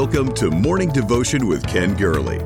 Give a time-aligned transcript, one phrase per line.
[0.00, 2.36] Welcome to Morning Devotion with Ken Gurley.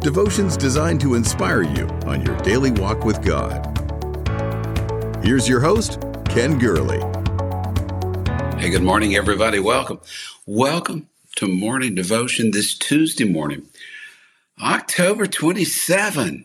[0.00, 3.64] Devotions designed to inspire you on your daily walk with God.
[5.22, 6.98] Here's your host, Ken Gurley.
[8.58, 9.60] Hey, good morning, everybody.
[9.60, 10.00] Welcome.
[10.46, 13.68] Welcome to Morning Devotion this Tuesday morning,
[14.60, 16.44] October 27,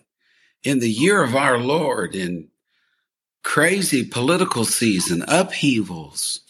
[0.64, 2.50] in the year of our Lord, in
[3.42, 6.42] crazy political season, upheavals,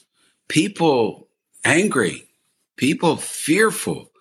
[0.50, 1.30] people
[1.64, 2.28] angry,
[2.76, 4.12] people fearful.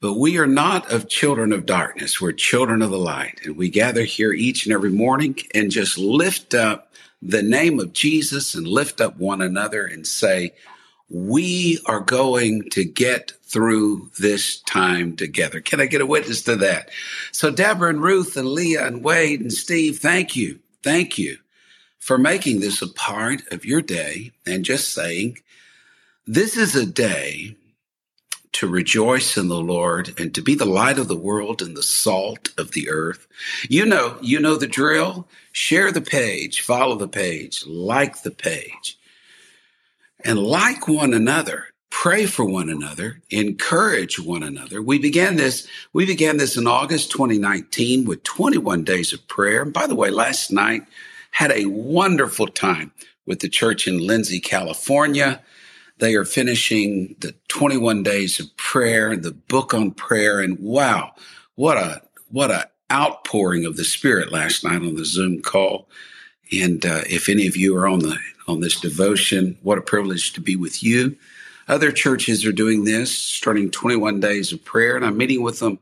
[0.00, 2.20] But we are not of children of darkness.
[2.20, 3.40] We're children of the light.
[3.44, 7.92] And we gather here each and every morning and just lift up the name of
[7.92, 10.52] Jesus and lift up one another and say,
[11.08, 15.60] we are going to get through this time together.
[15.60, 16.90] Can I get a witness to that?
[17.32, 20.58] So Deborah and Ruth and Leah and Wade and Steve, thank you.
[20.82, 21.38] Thank you
[21.98, 25.38] for making this a part of your day and just saying,
[26.26, 27.56] this is a day
[28.52, 31.82] to rejoice in the Lord and to be the light of the world and the
[31.82, 33.28] salt of the earth.
[33.68, 35.28] You know, you know the drill.
[35.52, 38.98] Share the page, follow the page, like the page,
[40.24, 41.66] and like one another.
[41.90, 44.82] Pray for one another, encourage one another.
[44.82, 49.62] We began this, we began this in August 2019 with 21 days of prayer.
[49.62, 50.82] And by the way, last night
[51.30, 52.92] had a wonderful time
[53.26, 55.40] with the church in Lindsay, California.
[55.98, 60.40] They are finishing the 21 days of prayer, the book on prayer.
[60.40, 61.14] And wow,
[61.54, 65.88] what a, what a outpouring of the spirit last night on the Zoom call.
[66.52, 68.16] And uh, if any of you are on the,
[68.46, 71.16] on this devotion, what a privilege to be with you.
[71.68, 74.96] Other churches are doing this, starting 21 days of prayer.
[74.96, 75.78] And I'm meeting with them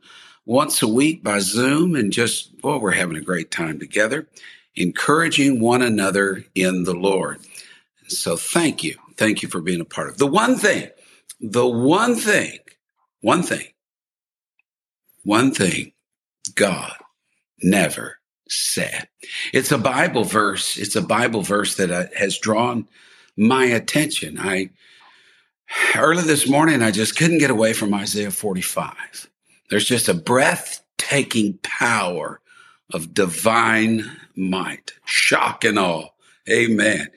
[0.47, 4.27] once a week by Zoom and just, well, we're having a great time together,
[4.77, 7.41] encouraging one another in the Lord.
[8.09, 8.97] So thank you.
[9.17, 10.89] Thank you for being a part of the one thing,
[11.41, 12.59] the one thing,
[13.21, 13.67] one thing,
[15.23, 15.93] one thing
[16.55, 16.95] God
[17.63, 19.09] never said.
[19.53, 20.77] It's a Bible verse.
[20.77, 22.89] It's a Bible verse that uh, has drawn
[23.37, 24.39] my attention.
[24.39, 24.71] I,
[25.97, 29.29] early this morning, I just couldn't get away from Isaiah 45.
[29.71, 32.41] There's just a breathtaking power
[32.93, 36.09] of divine might, shock and awe.
[36.49, 37.09] Amen.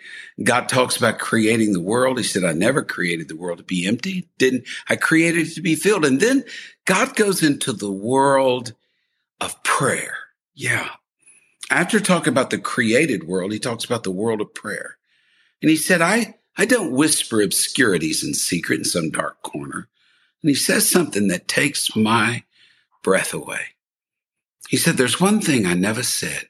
[0.42, 2.18] God talks about creating the world.
[2.18, 4.30] He said, I never created the world to be empty.
[4.38, 6.06] Didn't I created it to be filled?
[6.06, 6.46] And then
[6.86, 8.74] God goes into the world
[9.42, 10.16] of prayer.
[10.56, 10.90] Yeah.
[11.70, 14.98] After talking about the created world, he talks about the world of prayer.
[15.62, 19.90] And he said, I, I don't whisper obscurities in secret in some dark corner.
[20.42, 22.44] And he says something that takes my
[23.04, 23.62] breath away.
[24.70, 26.48] He said, there's one thing I never said.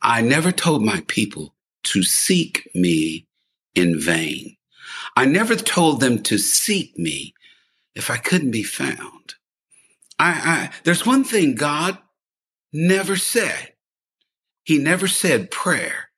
[0.00, 3.26] I never told my people to seek me
[3.74, 4.56] in vain.
[5.16, 7.34] I never told them to seek me
[7.94, 9.34] if I couldn't be found.
[10.18, 11.98] I, I, there's one thing God
[12.72, 13.72] never said.
[14.64, 16.10] He never said prayer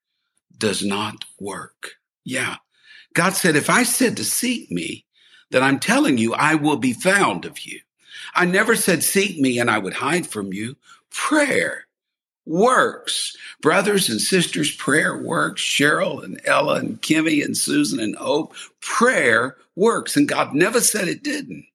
[0.56, 1.92] does not work.
[2.24, 2.56] Yeah.
[3.14, 5.04] God said, if I said to seek me,
[5.50, 7.80] then I'm telling you, I will be found of you.
[8.34, 10.76] I never said seek me and I would hide from you.
[11.10, 11.85] Prayer
[12.46, 13.36] works.
[13.60, 15.60] Brothers and sisters, prayer works.
[15.60, 20.16] Cheryl and Ella and Kimmy and Susan and Hope, prayer works.
[20.16, 21.66] And God never said it didn't.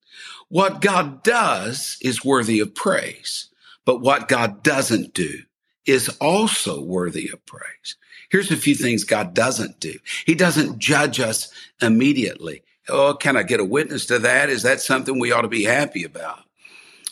[0.49, 3.49] What God does is worthy of praise,
[3.85, 5.43] but what God doesn't do
[5.85, 7.95] is also worthy of praise.
[8.29, 9.97] Here's a few things God doesn't do.
[10.25, 12.63] He doesn't judge us immediately.
[12.89, 14.49] Oh, can I get a witness to that?
[14.49, 16.39] Is that something we ought to be happy about?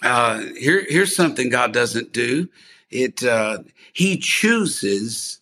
[0.01, 2.47] Uh, here, here's something God doesn't do
[2.91, 3.59] it uh,
[3.94, 5.39] he chooses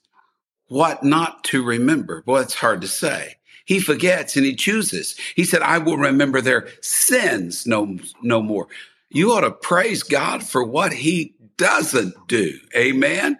[0.68, 2.24] what not to remember.
[2.25, 3.35] Well, it's hard to say.
[3.66, 5.18] He forgets and he chooses.
[5.35, 8.68] He said, I will remember their sins no, no more.
[9.09, 12.58] You ought to praise God for what he doesn't do.
[12.75, 13.38] Amen.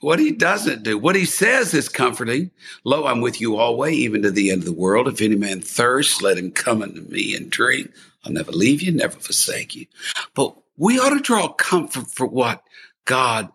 [0.00, 0.98] What he doesn't do.
[0.98, 2.50] What he says is comforting.
[2.82, 5.06] Lo, I'm with you always, even to the end of the world.
[5.06, 7.92] If any man thirst, let him come unto me and drink.
[8.24, 9.86] I'll never leave you, never forsake you.
[10.34, 12.64] But we ought to draw comfort for what
[13.04, 13.50] God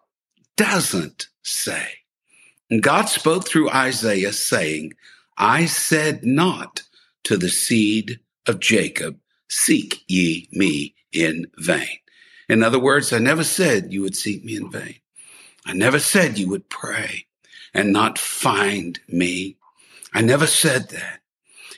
[0.55, 1.87] doesn't say.
[2.69, 4.93] And God spoke through Isaiah saying,
[5.37, 6.83] I said not
[7.23, 11.99] to the seed of Jacob, seek ye me in vain.
[12.49, 14.95] In other words, I never said you would seek me in vain.
[15.65, 17.25] I never said you would pray
[17.73, 19.57] and not find me.
[20.13, 21.19] I never said that.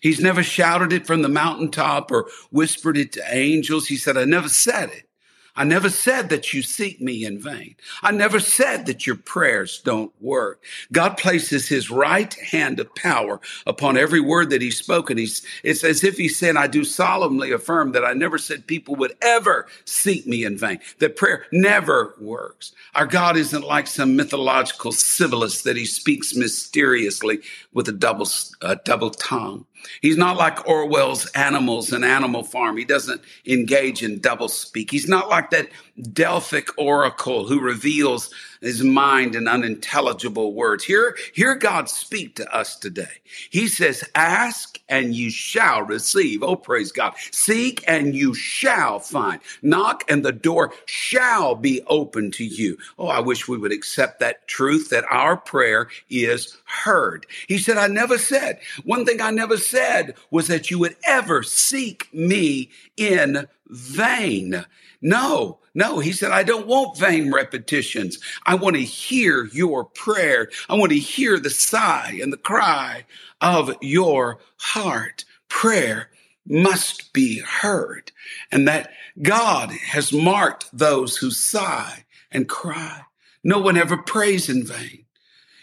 [0.02, 3.88] He's never shouted it from the mountaintop or whispered it to angels.
[3.88, 5.09] He said, I never said it.
[5.56, 7.76] I never said that you seek me in vain.
[8.02, 10.64] I never said that your prayers don't work.
[10.92, 15.18] God places his right hand of power upon every word that he's spoken.
[15.18, 18.96] He's, it's as if he said, I do solemnly affirm that I never said people
[18.96, 22.72] would ever seek me in vain, that prayer never works.
[22.96, 27.40] Our God isn't like some mythological Sibboleth that he speaks mysteriously
[27.74, 28.28] with a double,
[28.62, 29.66] a double tongue.
[30.02, 32.78] He's not like Orwell's Animals and Animal Farm.
[32.78, 34.92] He doesn't engage in double speak.
[34.92, 35.70] He's not like that
[36.14, 40.84] Delphic oracle who reveals his mind in unintelligible words.
[40.84, 43.22] Hear, hear God speak to us today.
[43.50, 46.44] He says, ask and you shall receive.
[46.44, 47.14] Oh, praise God.
[47.32, 49.40] Seek and you shall find.
[49.62, 52.78] Knock and the door shall be open to you.
[52.98, 57.26] Oh, I wish we would accept that truth that our prayer is heard.
[57.48, 61.44] He said, I never said, one thing I never said was that you would ever
[61.44, 64.66] seek me in vain.
[65.02, 68.20] No, no, he said, I don't want vain repetitions.
[68.46, 70.50] I want to hear your prayer.
[70.68, 73.06] I want to hear the sigh and the cry
[73.42, 75.26] of your heart.
[75.48, 76.10] Prayer
[76.46, 78.12] must be heard
[78.52, 83.02] and that God has marked those who sigh and cry.
[83.44, 85.06] No one ever prays in vain.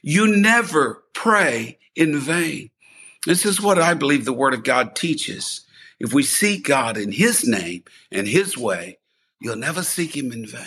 [0.02, 2.70] You never pray in vain.
[3.26, 5.65] This is what I believe the word of God teaches.
[5.98, 8.98] If we seek God in his name and his way,
[9.40, 10.66] you'll never seek him in vain.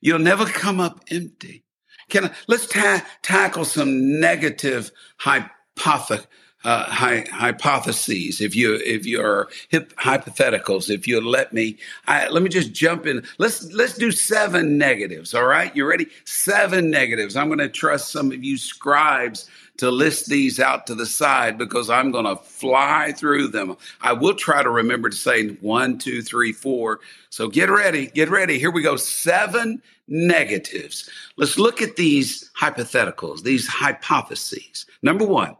[0.00, 1.64] You'll never come up empty.
[2.08, 6.26] Can I, let's ta- tackle some negative hypothesis
[6.64, 11.76] uh, hypotheses, if you if you're hip- hypotheticals, if you let me,
[12.06, 13.24] I, let me just jump in.
[13.38, 15.34] Let's let's do seven negatives.
[15.34, 16.06] All right, you ready?
[16.24, 17.36] Seven negatives.
[17.36, 21.58] I'm going to trust some of you scribes to list these out to the side
[21.58, 23.76] because I'm going to fly through them.
[24.00, 27.00] I will try to remember to say one, two, three, four.
[27.30, 28.58] So get ready, get ready.
[28.58, 28.96] Here we go.
[28.96, 31.08] Seven negatives.
[31.36, 34.86] Let's look at these hypotheticals, these hypotheses.
[35.02, 35.56] Number one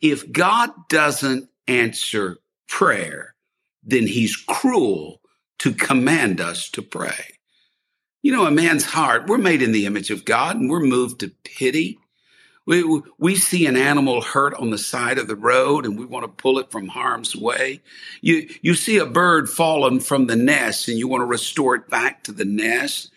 [0.00, 2.38] if God doesn't answer
[2.68, 3.34] prayer,
[3.82, 5.20] then he's cruel
[5.60, 7.38] to command us to pray.
[8.22, 11.20] You know, a man's heart, we're made in the image of God and we're moved
[11.20, 11.98] to pity.
[12.66, 16.24] We, we see an animal hurt on the side of the road and we want
[16.24, 17.82] to pull it from harm's way.
[18.22, 21.90] You, you see a bird fallen from the nest and you want to restore it
[21.90, 23.10] back to the nest.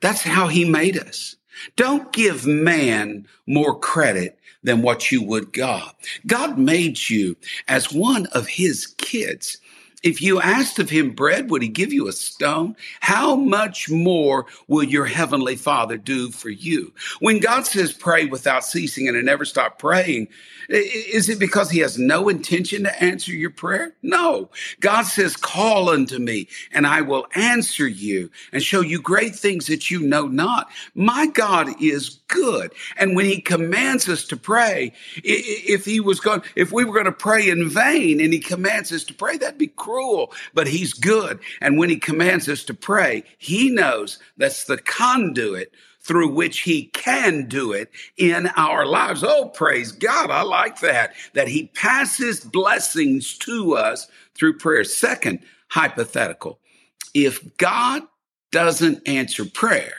[0.00, 1.36] That's how he made us.
[1.76, 5.92] Don't give man more credit than what you would God.
[6.26, 7.36] God made you
[7.68, 9.58] as one of his kids.
[10.02, 12.76] If you asked of him bread, would he give you a stone?
[13.00, 16.92] How much more will your heavenly father do for you?
[17.18, 20.28] When God says pray without ceasing and to never stop praying,
[20.68, 23.94] is it because he has no intention to answer your prayer?
[24.02, 24.50] No.
[24.80, 29.66] God says, call unto me and I will answer you and show you great things
[29.66, 30.70] that you know not.
[30.94, 32.72] My God is good.
[32.98, 34.92] And when he commands us to pray,
[35.24, 38.92] if he was going, if we were going to pray in vain and he commands
[38.92, 41.38] us to pray, that'd be cruel, but he's good.
[41.62, 46.86] And when he commands us to pray, he knows that's the conduit through which he
[46.86, 49.24] can do it in our lives.
[49.24, 50.30] Oh, praise God.
[50.30, 54.84] I like that, that he passes blessings to us through prayer.
[54.84, 56.58] Second hypothetical.
[57.14, 58.02] If God
[58.52, 59.94] doesn't answer prayer,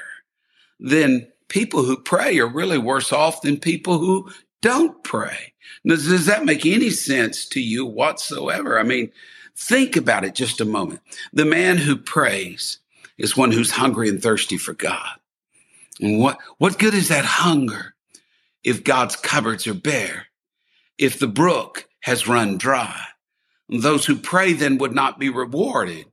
[0.79, 4.29] then people who pray are really worse off than people who
[4.61, 5.53] don't pray.
[5.83, 8.79] Now, does that make any sense to you whatsoever?
[8.79, 9.11] I mean,
[9.59, 11.01] think about it just a moment.
[11.33, 12.79] The man who prays
[13.17, 15.19] is one who's hungry and thirsty for God.
[15.99, 17.93] And what, what good is that hunger
[18.63, 20.27] if God's cupboards are bare?
[20.97, 22.99] If the brook has run dry?
[23.69, 26.05] Those who pray then would not be rewarded.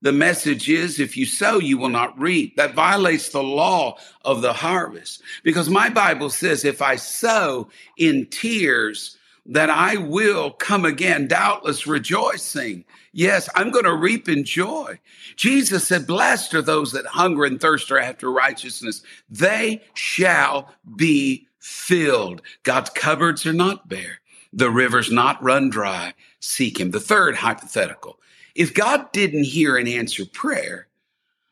[0.00, 2.56] The message is if you sow, you will not reap.
[2.56, 5.22] That violates the law of the harvest.
[5.42, 11.86] Because my Bible says if I sow in tears, that I will come again, doubtless
[11.86, 12.84] rejoicing.
[13.12, 14.98] Yes, I'm going to reap in joy.
[15.36, 19.02] Jesus said, blessed are those that hunger and thirst are after righteousness.
[19.28, 22.42] They shall be filled.
[22.62, 24.20] God's cupboards are not bare.
[24.52, 26.14] The rivers not run dry.
[26.40, 26.90] Seek him.
[26.92, 28.18] The third hypothetical.
[28.54, 30.86] If God didn't hear and answer prayer,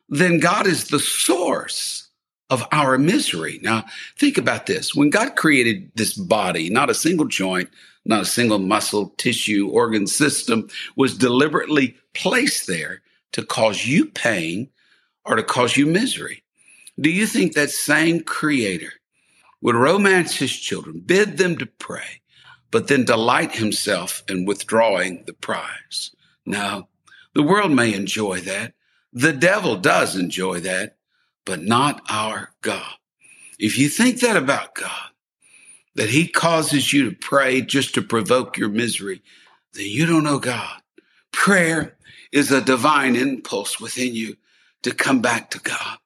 [0.08, 2.01] then God is the source
[2.52, 3.58] of our misery.
[3.62, 3.86] Now,
[4.18, 4.94] think about this.
[4.94, 7.70] When God created this body, not a single joint,
[8.04, 13.00] not a single muscle, tissue, organ system was deliberately placed there
[13.32, 14.68] to cause you pain
[15.24, 16.42] or to cause you misery.
[17.00, 18.92] Do you think that same creator
[19.62, 22.20] would romance his children, bid them to pray,
[22.70, 26.14] but then delight himself in withdrawing the prize?
[26.44, 26.86] No,
[27.34, 28.74] the world may enjoy that.
[29.14, 30.98] The devil does enjoy that,
[31.44, 32.94] but not our God.
[33.58, 35.10] If you think that about God,
[35.94, 39.22] that he causes you to pray just to provoke your misery,
[39.74, 40.80] then you don't know God.
[41.32, 41.96] Prayer
[42.32, 44.36] is a divine impulse within you
[44.82, 45.98] to come back to God.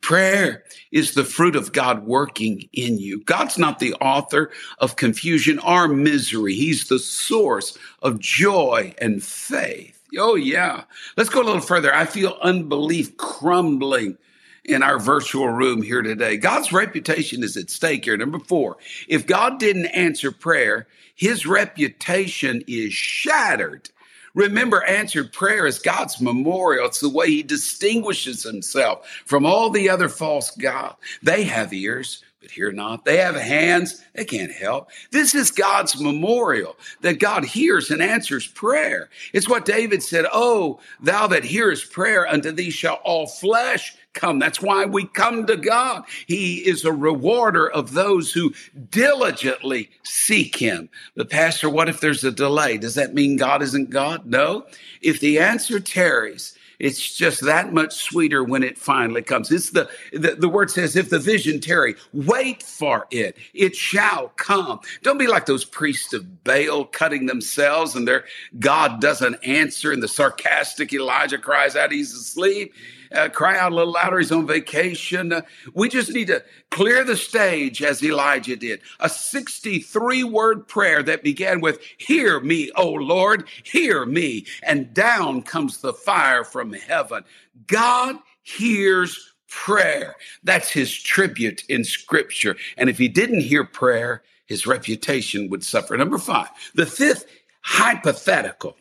[0.00, 3.22] Prayer is the fruit of God working in you.
[3.24, 6.54] God's not the author of confusion or misery.
[6.54, 10.00] He's the source of joy and faith.
[10.18, 10.84] Oh, yeah.
[11.16, 11.92] Let's go a little further.
[11.92, 14.18] I feel unbelief crumbling
[14.64, 16.36] in our virtual room here today.
[16.36, 18.16] God's reputation is at stake here.
[18.16, 18.76] Number four,
[19.08, 23.90] if God didn't answer prayer, his reputation is shattered.
[24.34, 26.86] Remember, answered prayer is God's memorial.
[26.86, 30.96] It's the way he distinguishes himself from all the other false gods.
[31.22, 33.06] They have ears, but hear not.
[33.06, 34.90] They have hands, they can't help.
[35.10, 39.08] This is God's memorial that God hears and answers prayer.
[39.32, 44.38] It's what David said, Oh, thou that hearest prayer, unto thee shall all flesh come.
[44.38, 46.04] That's why we come to God.
[46.26, 48.52] He is a rewarder of those who
[48.90, 50.90] diligently seek him.
[51.16, 52.76] But pastor, what if there's a delay?
[52.76, 54.26] Does that mean God isn't God?
[54.26, 54.66] No.
[55.00, 59.50] If the answer tarries, it's just that much sweeter when it finally comes.
[59.50, 63.36] It's the, the, the word says, if the vision tarry, wait for it.
[63.52, 64.80] It shall come.
[65.02, 68.24] Don't be like those priests of Baal cutting themselves and their
[68.58, 72.74] God doesn't answer and the sarcastic Elijah cries out he's asleep
[73.14, 74.18] uh, cry out a little louder.
[74.18, 75.32] He's on vacation.
[75.32, 75.42] Uh,
[75.74, 78.80] we just need to clear the stage as Elijah did.
[79.00, 84.46] A 63 word prayer that began with, Hear me, O Lord, hear me.
[84.62, 87.24] And down comes the fire from heaven.
[87.66, 90.16] God hears prayer.
[90.42, 92.56] That's his tribute in scripture.
[92.76, 95.96] And if he didn't hear prayer, his reputation would suffer.
[95.96, 97.26] Number five, the fifth
[97.62, 98.76] hypothetical.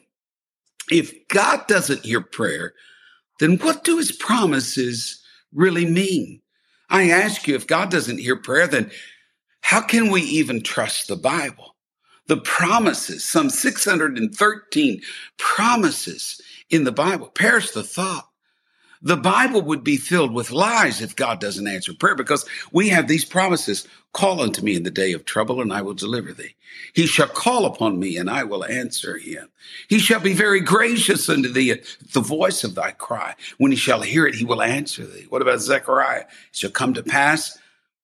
[0.91, 2.73] If God doesn't hear prayer,
[3.43, 5.21] then what do his promises
[5.51, 6.41] really mean?
[6.89, 8.89] I ask you, if God doesn't hear prayer, then
[9.59, 11.75] how can we even trust the Bible?
[12.27, 15.01] The promises, some 613
[15.37, 17.27] promises in the Bible.
[17.27, 18.29] Perish the thought
[19.03, 23.07] the Bible would be filled with lies if God doesn't answer prayer because we have
[23.07, 23.85] these promises.
[24.13, 26.55] Call unto me in the day of trouble and I will deliver thee.
[26.93, 29.49] He shall call upon me and I will answer him.
[29.89, 31.83] He shall be very gracious unto thee at
[32.13, 33.35] the voice of thy cry.
[33.57, 35.25] When he shall hear it, he will answer thee.
[35.29, 36.21] What about Zechariah?
[36.21, 37.57] It shall come to pass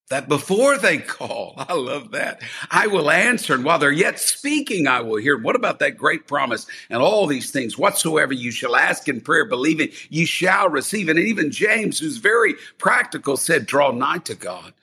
[0.10, 2.42] that before they call, I love that.
[2.70, 3.54] I will answer.
[3.54, 5.38] And while they're yet speaking, I will hear.
[5.38, 7.78] What about that great promise and all these things?
[7.78, 11.10] Whatsoever you shall ask in prayer, believing, you shall receive.
[11.10, 14.74] And even James, who's very practical, said, draw nigh to God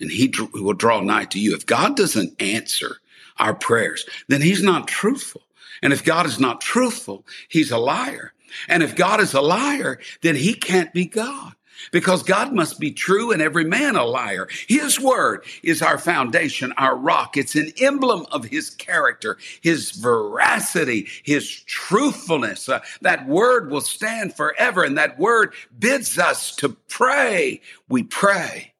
[0.00, 1.54] and he will draw nigh to you.
[1.54, 2.96] If God doesn't answer
[3.38, 5.42] our prayers, then he's not truthful.
[5.82, 8.32] And if God is not truthful, he's a liar.
[8.68, 11.54] And if God is a liar, then he can't be God
[11.92, 14.48] because God must be true and every man a liar.
[14.68, 17.36] His word is our foundation, our rock.
[17.36, 22.68] It's an emblem of his character, his veracity, his truthfulness.
[22.68, 27.60] Uh, that word will stand forever and that word bids us to pray.
[27.88, 28.74] We pray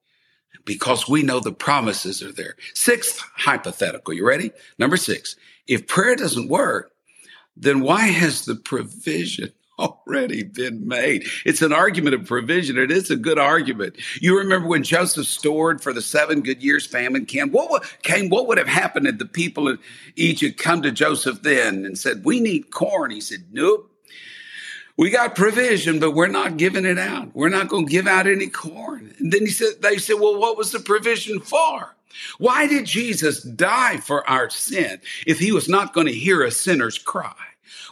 [0.65, 2.55] because we know the promises are there.
[2.73, 4.13] Sixth hypothetical.
[4.13, 4.51] You ready?
[4.77, 5.35] Number six.
[5.67, 6.91] If prayer doesn't work,
[7.55, 11.25] then why has the provision already been made.
[11.45, 12.77] It's an argument of provision.
[12.77, 13.97] It is a good argument.
[14.21, 18.29] You remember when Joseph stored for the seven good years famine came, what would, came,
[18.29, 19.79] what would have happened if the people of
[20.15, 23.11] Egypt come to Joseph then and said, we need corn?
[23.11, 23.91] He said, nope.
[24.97, 27.35] We got provision, but we're not giving it out.
[27.35, 29.13] We're not going to give out any corn.
[29.19, 31.95] And then he said, they said, well, what was the provision for?
[32.37, 36.51] Why did Jesus die for our sin if he was not going to hear a
[36.51, 37.33] sinner's cry?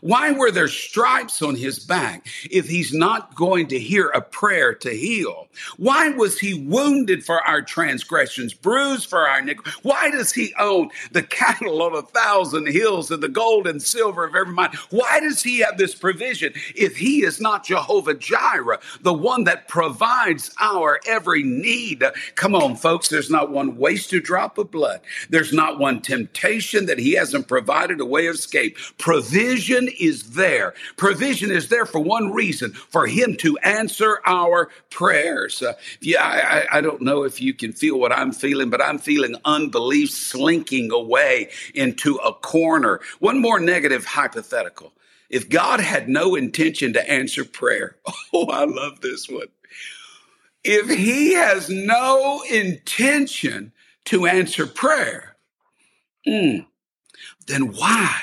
[0.01, 4.73] Why were there stripes on his back if he's not going to hear a prayer
[4.75, 5.47] to heal?
[5.77, 9.71] Why was he wounded for our transgressions, bruised for our iniquity?
[9.83, 14.25] Why does he own the cattle on a thousand hills and the gold and silver
[14.25, 14.71] of every mine?
[14.89, 19.67] Why does he have this provision if he is not Jehovah Jireh, the one that
[19.67, 22.03] provides our every need?
[22.35, 25.01] Come on, folks, there's not one wasted drop of blood.
[25.29, 28.77] There's not one temptation that he hasn't provided a way of escape.
[28.97, 30.73] Provision is there.
[30.97, 35.61] Provision is there for one reason, for Him to answer our prayers.
[35.61, 38.99] Uh, yeah, I, I don't know if you can feel what I'm feeling, but I'm
[38.99, 42.99] feeling unbelief slinking away into a corner.
[43.19, 44.93] One more negative hypothetical.
[45.29, 47.95] If God had no intention to answer prayer,
[48.33, 49.47] oh, I love this one.
[50.63, 53.73] If He has no intention
[54.05, 55.35] to answer prayer,
[56.27, 56.65] mm,
[57.47, 58.13] then why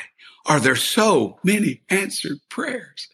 [0.51, 3.09] are there so many answered prayers?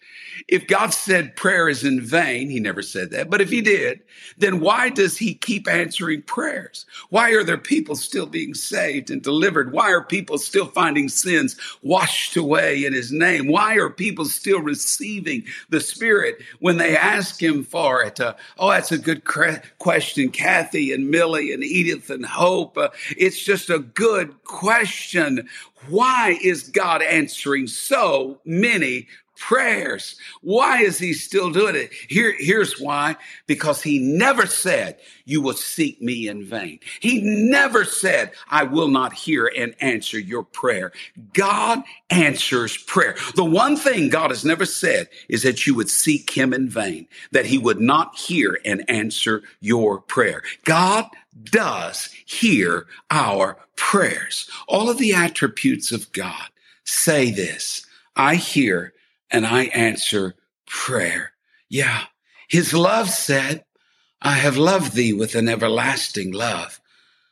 [0.49, 4.01] If God said prayer is in vain, he never said that, but if he did,
[4.39, 6.87] then why does he keep answering prayers?
[7.11, 9.73] Why are there people still being saved and delivered?
[9.73, 13.49] Why are people still finding sins washed away in his name?
[13.49, 18.21] Why are people still receiving the Spirit when they ask him for it?
[18.21, 19.25] Uh, oh, that's a good
[19.79, 22.79] question, Kathy and Millie and Edith and Hope.
[22.79, 25.49] Uh, it's just a good question.
[25.89, 30.17] Why is God answering so many prayers.
[30.41, 31.93] Why is he still doing it?
[32.09, 33.17] Here, here's why.
[33.47, 36.81] Because he never said, you will seek me in vain.
[37.01, 40.93] He never said, I will not hear and answer your prayer.
[41.33, 43.17] God answers prayer.
[43.35, 47.07] The one thing God has never said is that you would seek him in vain,
[47.33, 50.43] that he would not hear and answer your prayer.
[50.65, 51.07] God
[51.45, 54.51] does hear our prayers.
[54.69, 56.49] All of the attributes of God
[56.85, 57.85] say this.
[58.17, 58.93] I hear
[59.31, 60.35] and I answer
[60.67, 61.33] prayer.
[61.69, 62.05] Yeah.
[62.49, 63.65] His love said,
[64.23, 66.81] I have loved thee with an everlasting love.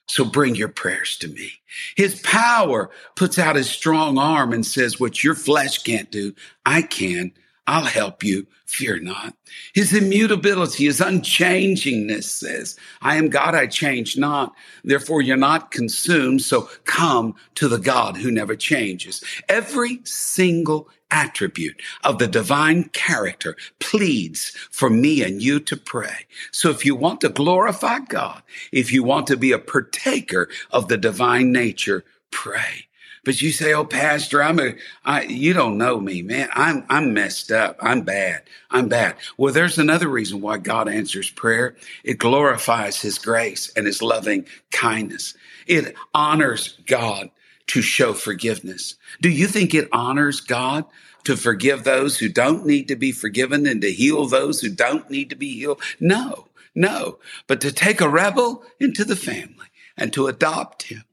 [0.07, 1.53] So bring your prayers to me.
[1.97, 6.35] His power puts out his strong arm and says, what your flesh can't do,
[6.67, 7.33] I can.
[7.67, 8.47] I'll help you.
[8.67, 9.35] Fear not.
[9.73, 14.53] His immutability, his unchangingness says, I am God, I change not.
[14.83, 16.43] Therefore, you're not consumed.
[16.43, 19.23] So come to the God who never changes.
[19.49, 26.27] Every single attribute of the divine character pleads for me and you to pray.
[26.51, 28.43] So if you want to glorify God,
[28.73, 32.89] if you want to be a partaker of the divine nature, pray.
[33.25, 36.49] But you say, "Oh, Pastor, I'm a, I, you don't know me, man.
[36.53, 37.77] I'm, I'm messed up.
[37.81, 38.43] I'm bad.
[38.71, 41.77] I'm bad." Well, there's another reason why God answers prayer.
[42.03, 45.35] It glorifies His grace and His loving kindness.
[45.67, 47.31] It honors God
[47.69, 48.97] to show forgiveness.
[49.21, 50.85] Do you think it honors God
[51.25, 55.09] to forgive those who don't need to be forgiven and to heal those who don't
[55.11, 55.81] need to be healed?
[55.99, 57.19] No, no.
[57.47, 59.67] But to take a rebel into the family
[59.97, 61.05] and to adopt him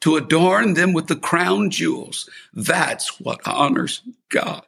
[0.00, 2.28] to adorn them with the crown jewels.
[2.52, 4.64] That's what honors God.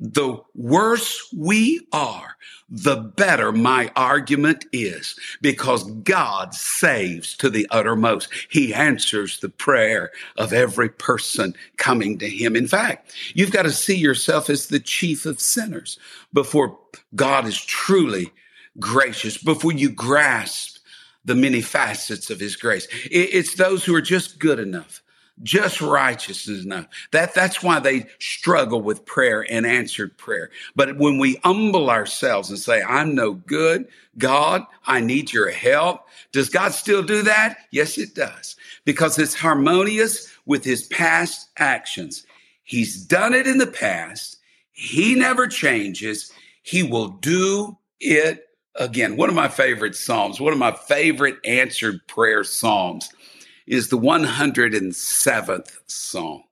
[0.00, 2.36] The worse we are,
[2.70, 8.28] the better my argument is because God saves to the uttermost.
[8.48, 12.54] He answers the prayer of every person coming to him.
[12.54, 15.98] In fact, you've got to see yourself as the chief of sinners
[16.32, 16.78] before
[17.16, 18.30] God is truly
[18.78, 20.77] gracious, before you grasp
[21.28, 22.88] the many facets of his grace.
[23.10, 25.02] It's those who are just good enough,
[25.42, 26.86] just righteous enough.
[27.12, 30.50] That, that's why they struggle with prayer and answered prayer.
[30.74, 33.86] But when we humble ourselves and say, I'm no good,
[34.16, 36.06] God, I need your help.
[36.32, 37.58] Does God still do that?
[37.70, 38.56] Yes, it does.
[38.86, 42.24] Because it's harmonious with his past actions.
[42.64, 44.38] He's done it in the past.
[44.72, 46.32] He never changes.
[46.62, 48.47] He will do it
[48.78, 53.10] again, one of my favorite Psalms, one of my favorite answered prayer Psalms
[53.66, 56.44] is the 107th Psalm.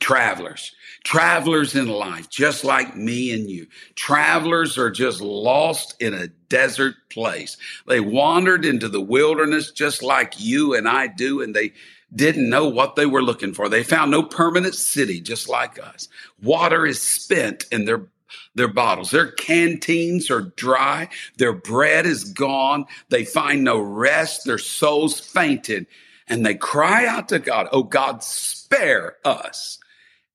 [0.00, 3.68] Travelers, travelers in life, just like me and you.
[3.94, 7.56] Travelers are just lost in a desert place.
[7.86, 11.72] They wandered into the wilderness just like you and I do, and they
[12.14, 13.68] didn't know what they were looking for.
[13.68, 16.08] They found no permanent city, just like us.
[16.42, 18.08] Water is spent in their
[18.54, 19.10] their bottles.
[19.10, 21.08] Their canteens are dry.
[21.38, 22.86] Their bread is gone.
[23.08, 24.44] They find no rest.
[24.44, 25.86] Their souls fainted.
[26.28, 29.78] And they cry out to God, Oh God, spare us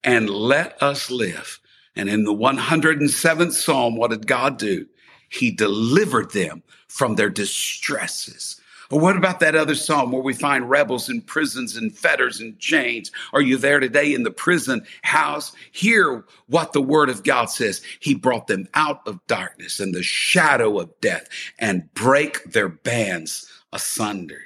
[0.03, 1.59] and let us live.
[1.95, 4.85] And in the 107th Psalm, what did God do?
[5.29, 8.61] He delivered them from their distresses.
[8.89, 12.57] Or what about that other psalm where we find rebels in prisons and fetters and
[12.59, 13.11] chains?
[13.33, 15.51] Are you there today in the prison house?
[15.71, 17.81] Hear what the word of God says.
[17.99, 21.27] He brought them out of darkness and the shadow of death
[21.59, 24.41] and break their bands asunder.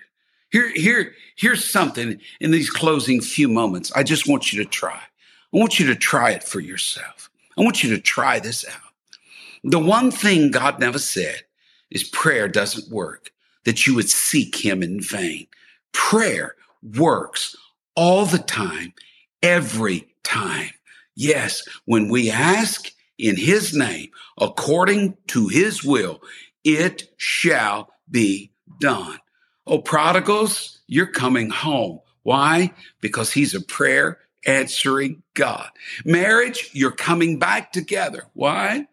[0.51, 3.91] Here, here, here's something in these closing few moments.
[3.93, 4.99] I just want you to try.
[5.53, 7.29] I want you to try it for yourself.
[7.57, 8.81] I want you to try this out.
[9.63, 11.41] The one thing God never said
[11.91, 13.31] is prayer doesn't work
[13.65, 15.47] that you would seek him in vain.
[15.93, 16.55] Prayer
[16.95, 17.55] works
[17.95, 18.93] all the time,
[19.43, 20.71] every time.
[21.15, 26.21] Yes, when we ask in his name, according to his will,
[26.63, 29.19] it shall be done.
[29.67, 31.99] Oh, prodigals, you're coming home.
[32.23, 32.73] Why?
[32.99, 35.69] Because he's a prayer answering God.
[36.03, 38.23] Marriage, you're coming back together.
[38.33, 38.87] Why?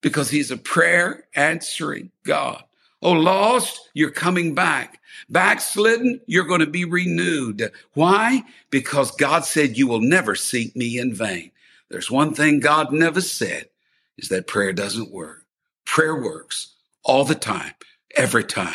[0.00, 2.62] Because he's a prayer answering God.
[3.00, 5.00] Oh, lost, you're coming back.
[5.28, 7.70] Backslidden, you're going to be renewed.
[7.94, 8.44] Why?
[8.70, 11.50] Because God said you will never seek me in vain.
[11.90, 13.68] There's one thing God never said
[14.16, 15.44] is that prayer doesn't work.
[15.84, 17.72] Prayer works all the time,
[18.16, 18.74] every time.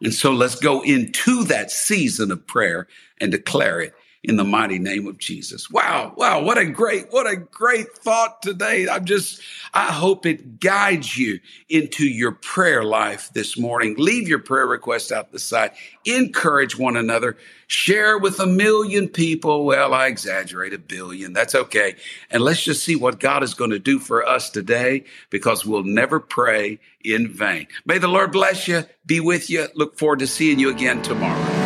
[0.00, 2.86] And so let's go into that season of prayer
[3.20, 3.94] and declare it
[4.26, 5.70] in the mighty name of Jesus.
[5.70, 8.88] Wow, wow, what a great, what a great thought today.
[8.88, 9.40] I'm just,
[9.72, 13.94] I hope it guides you into your prayer life this morning.
[13.96, 15.70] Leave your prayer requests out the side.
[16.04, 17.36] Encourage one another.
[17.68, 19.64] Share with a million people.
[19.64, 21.32] Well, I exaggerate a billion.
[21.32, 21.94] That's okay.
[22.28, 25.84] And let's just see what God is going to do for us today because we'll
[25.84, 27.68] never pray in vain.
[27.84, 29.68] May the Lord bless you, be with you.
[29.76, 31.65] Look forward to seeing you again tomorrow.